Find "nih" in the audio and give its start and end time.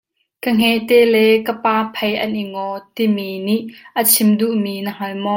3.47-3.61